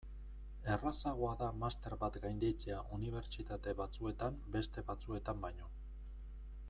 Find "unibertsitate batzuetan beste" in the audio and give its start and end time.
2.97-4.85